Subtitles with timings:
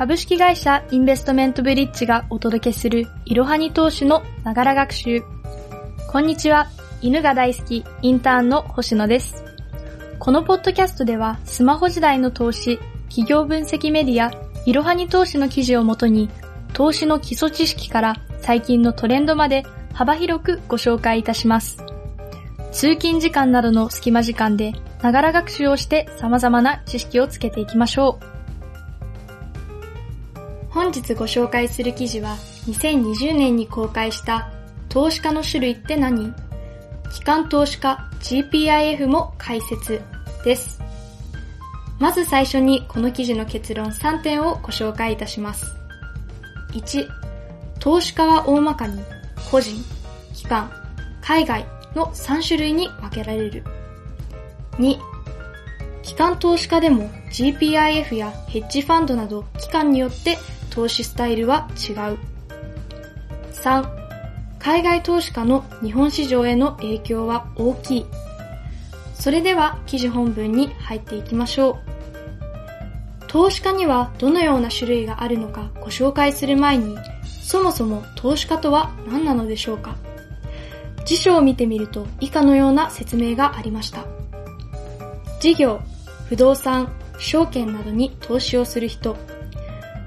[0.00, 5.22] 株式会社インベストメントブリッジがお届けするいろはに投資のながら学習。
[6.08, 6.68] こんにちは。
[7.02, 9.44] 犬が大好きインターンの星野です。
[10.18, 12.78] このポッドキャストではスマホ時代の投資、
[13.10, 14.32] 企業分析メディア、
[14.64, 16.30] いろはに投資の記事をもとに
[16.72, 21.76] 投資の基礎知識から最近のトレンドまで幅広くご紹介いたします。
[22.72, 24.72] 通勤時間などの隙間時間で
[25.02, 28.29] ながら学習をして様々な知識をつけていきましょう。
[30.70, 34.50] 本日ご紹介する記事は2020年に公開した
[34.88, 36.32] 投資家の種類って何？
[37.12, 40.00] 機関投資家 GPIF も解説
[40.44, 40.80] です。
[41.98, 45.66] まず最初にこの記事の結論3点をご紹介いたします。
[46.72, 47.08] 1、
[47.80, 49.02] 投資家は大まかに
[49.50, 49.74] 個人、
[50.34, 50.70] 機関、
[51.20, 53.64] 海外の3種類に分けられる。
[54.74, 54.96] 2、
[56.02, 60.38] 機関投資家でも GPIF やヘッジファンドなど機関によって
[60.70, 62.18] 投資スタイルは違う。
[63.52, 63.88] 3、
[64.58, 68.06] 海外投資家の日本市場への影響は大きい。
[69.14, 71.76] それでは記事本文に入っていきましょう。
[73.26, 76.96] 投資家にはどのような種類があるのかご紹介する前に、
[77.42, 79.96] そもそも投資家とは何なのでしょうか
[81.04, 84.04] 辞書を見てみると以下のような説明がありました。
[85.40, 85.80] 事業、
[86.28, 89.16] 不動産、証券などに投資をする人、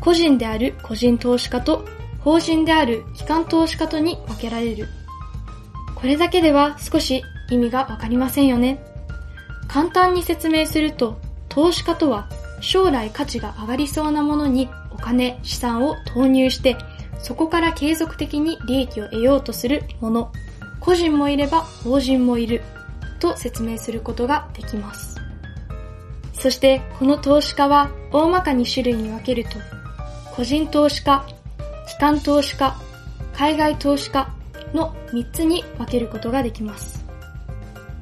[0.00, 1.84] 個人である個人投資家と
[2.20, 4.88] 法人である機関投資家とに分けられる。
[5.94, 8.82] これだけでは少し意味がわかりませんよね。
[9.68, 12.28] 簡単に説明すると、投資家とは
[12.60, 16.76] 将来価値が上がりそうなものにお金、資産を投入して、
[17.18, 20.32] そこから継続的に利益を得ようとするもの。
[20.80, 22.62] 個人もいれば法人もいる
[23.18, 25.20] と説明することができます。
[26.32, 29.50] そしてこの投資家は大まかに種類に分けると、
[30.34, 31.24] 個人投資家、
[31.88, 32.76] 機関投資家、
[33.34, 34.32] 海外投資家
[34.72, 37.04] の3つに分けることができます。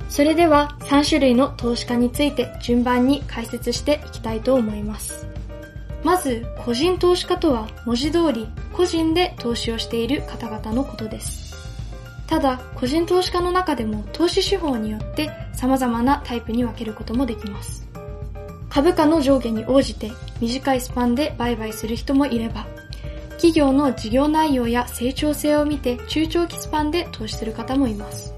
[0.08, 5.26] それでは3種類の投資家について順番に解説していきたいと思います。
[6.04, 11.56] まず、個人投資家とは文字通り個人で投資をしている方々のことです。
[12.26, 17.87] ただ、個人投資家の中でも投資手法によって様々なタイプに分けることもできます。
[18.68, 22.66] 株価の上下に応じて短いスパンで売買する人もいれば、
[23.32, 28.34] 企業の事業内容や成長性を見て中長期スパンで投資する方もいます。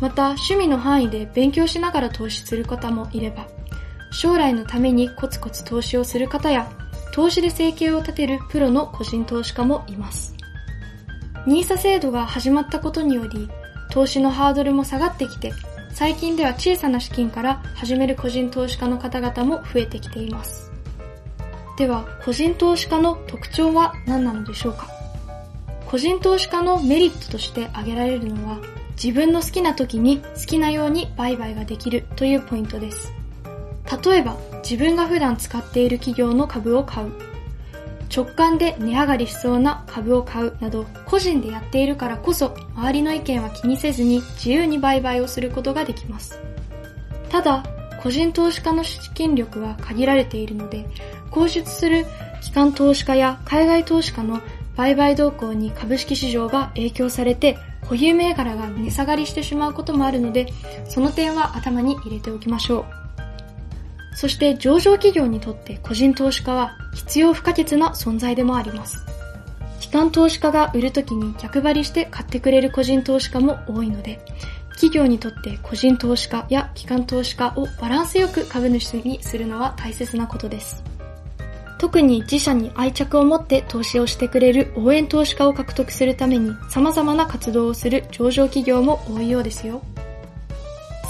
[0.00, 3.46] また、趣味の範囲で勉強しながら投資する方もいれば、
[4.12, 6.70] 将来のためにコツコツ投資をする方や、
[7.12, 10.34] 投資で生計を立てるプロの個人投資家もいます。
[11.46, 13.48] NISA 制度が始まったことにより、
[13.90, 15.52] 投資のハードルも下がってきて、
[15.98, 20.70] 最近では小さな資金から始める個人投資家の方々も増えてきています。
[21.76, 24.86] では、個人投資家の特徴は何なのでしょうか？
[25.86, 28.60] 個人投資家のメリットとして挙げられるのは、
[28.92, 33.12] 自分の好きな時に好きなように売買ができるというポイントです。
[34.04, 37.12] 例えば、自分が普段使っている企業の株を買う。
[38.14, 46.40] 直感で値上がりしそうな株を買うなど個人でやっているからこそ周りの意見は気にせずに自由に売買をすることができます。
[47.28, 47.62] ただ、
[48.02, 50.86] 個人投資家の資金力は限られているので、
[51.30, 52.06] 公出する
[52.40, 54.40] 機関投資家や海外投資家の
[54.76, 60.46] 売買動向に株式市場が影響されて保有銘柄が値下がりしてしまうこともあるので、
[60.88, 63.07] その点は頭に入れておきましょう。
[64.18, 69.06] そして上場企業にとって個人投資家は必要不可欠な存在でもあります。
[69.78, 74.18] 機関投資家が売るときに逆張りして買ってくれる個人投資家も多いので、
[74.70, 80.82] 企業にとって個人投資家や機関投資家をバランスよく株主にするのは大切なことです。
[81.78, 89.80] 特に自社に愛着を持って投資をしてくれる応援投資家を獲得するために様々な活動をする上場企業も多いようですよ。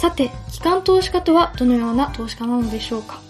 [0.01, 3.21] さて、機関投資家とはどのような投資家なのでしょうか？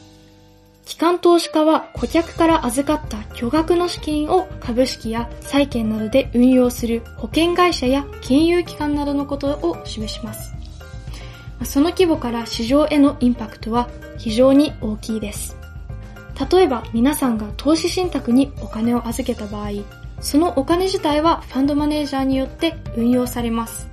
[0.84, 10.54] 機関投資家は顧客から預かった巨額の資金を株式や債券などで運用する保険会社や金融機関などのことを示します。
[11.64, 15.56] その規模から市場へのインパクトは非常に大きいです。
[16.50, 19.70] 例えば皆さんが投資信託にお金を預けた場合、
[20.20, 23.88] そのお金自体はファンドマネージャーによって運用されます。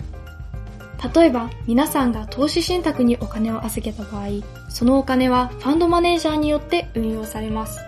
[1.14, 4.28] 例えば、皆さんが投資信託にお金を預けた場合、
[4.70, 7.80] そのお金はファンドマネージャーによって運用されます。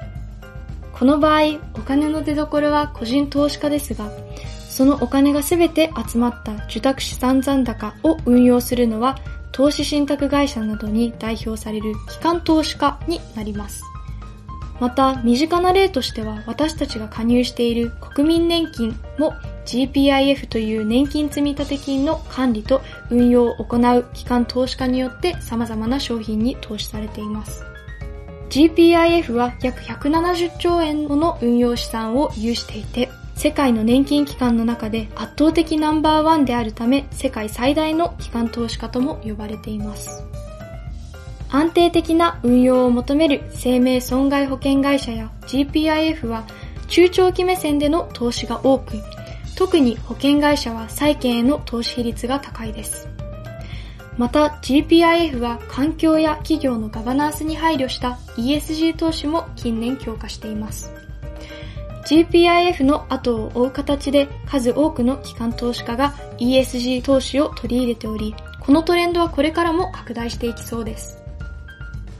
[0.94, 4.10] この場合、お金の出所は個人投資家ですが、
[4.69, 9.18] そのお金がすべて集まった受託資産残高を運用するのは、
[9.52, 13.84] 投資信託会社などに代表される機関投資家になります。
[14.80, 19.34] また、身近な例としては私たちが加入している国民年金も
[19.68, 27.64] GPIF という年金積立金の管理と運用を行う機関投資家によって様々な商品に投資されています。
[28.50, 40.24] GPIF は約170兆円もの運用資産を有していて、世界の年金機関の中で圧倒的ナンバーワンであるため、世界最大の機関投資家とも呼ばれています。
[41.50, 46.46] 安定的な運用を求める生命損害保険会社や GPIF は
[46.88, 48.98] 中長期目線での投資が多く、
[49.57, 53.09] 特に保険会社は債券への投資比率が高いです。
[54.15, 60.94] また GPIF は環境や企業のガバナンスに配慮した ESG 投資も近年強化しています。
[62.06, 71.21] GPIF の後を追う形で数多くの機関投資家が ESG 投資を取り入れており、このトレンドはこれからも拡大していきそうです。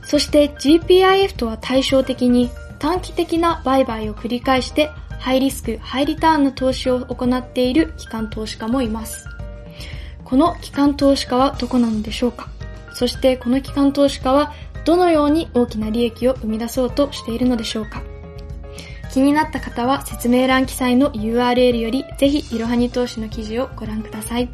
[0.02, 2.50] そして GPIF とは対照的に
[2.80, 9.28] 短期的な売買を繰り返してハイリスク、ハイリターンの投資を行っている機関投資家もいます。
[10.24, 12.48] この機関投資家はどこなのでしょうか？
[12.94, 14.52] そしてこの機関投資家は
[14.84, 18.02] どのように大きな利益を生み出そうとしているのでしょうか？
[19.12, 24.48] 気になった方は説明欄記載の URL よりぜひいろはに投資の記事をご覧ください。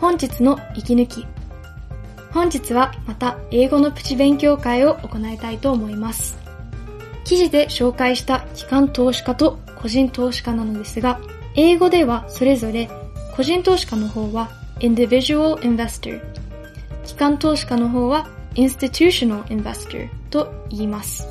[0.00, 1.26] 本日の息抜き。
[2.32, 6.36] 本日はまた英語のプチ勉強会を行いたいと思います。
[7.28, 11.20] 記事で紹介した機関投資家と個人投資家なのですが、
[11.56, 12.88] 英語ではそれぞれ
[13.36, 14.48] 個人投資家の方は
[14.80, 16.22] individual investor、
[17.04, 21.28] 機関投資家の方は institutional investor と言います。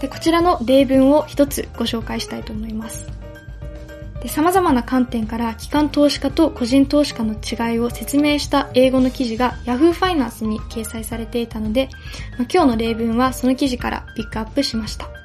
[0.00, 3.08] で、こちらの例文を一つご紹介したいと思います。
[4.22, 11.88] で、様々な観点から機関投資家と個人投資家の違いを説明した英語の記事が Yahoo Finance に掲載されていたので、
[12.38, 15.21] まあ、今日の例文はその記事からピックアップしました。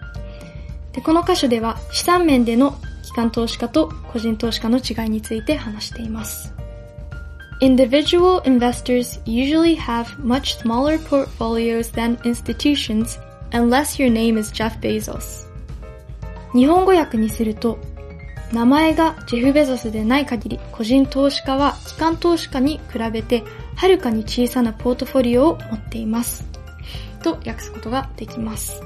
[0.97, 6.51] で、この箇所では資産面での機関投資家と個人投資家の違いについて話しています。
[7.61, 13.19] Individual investors usually have much smaller portfolios than institutions
[13.51, 15.45] unless your name is Jeff Bezos.
[16.53, 17.77] 日本語訳にすると、
[18.51, 23.44] 名前がジェフ・ベゾスでない限り個人投資家は機関投資家に比べて
[23.75, 26.44] はるかに小さなポートフォリオを持っています。
[27.21, 28.81] と訳すことができます。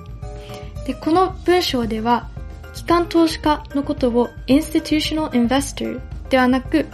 [0.85, 2.29] で、この文章では
[2.73, 5.99] 機関投資家のことを institutional investor
[6.29, 6.87] ではなく、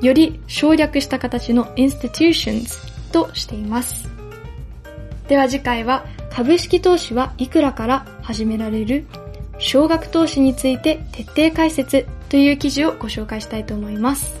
[0.00, 4.08] より省略した形の institutions としています。
[5.28, 9.06] では次回は株式投資はいくらから始められる？
[9.58, 14.38] 少額投資について徹底解説という記事をご紹介したいと思います。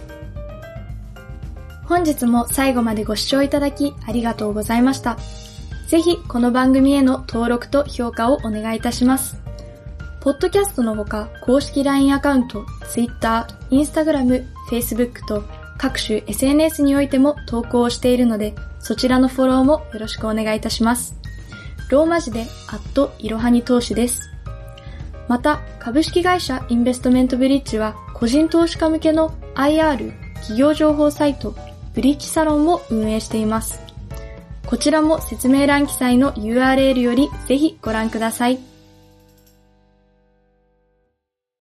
[1.84, 5.18] 本日も最後までご視聴いただきありがとうございました。
[5.88, 9.40] ぜひこの番組への登録と評価をお願いいたします。
[10.20, 15.44] ポッドキャストのほか、公式 LINE アカウント、Twitter、Instagram、Facebook と
[15.78, 21.16] 各種 SNS においても投稿をしているので、そちらのフォローもよろしくお願いいたします。
[21.88, 24.28] ローマ字で、アットいろはに投資です。
[25.26, 31.54] また、株式会社インベストメントブリッジは、個人投資家向けの IR、企業情報サイト、
[31.94, 33.87] ブリッジサロンを運営しています。
[34.68, 38.67] こちらも説明欄記載の URL よりぜひご覧ください。